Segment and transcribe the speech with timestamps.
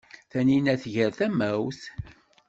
[0.31, 1.81] Taninna tger tamawt.